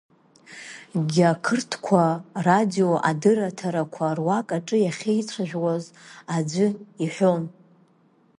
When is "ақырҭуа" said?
1.31-2.07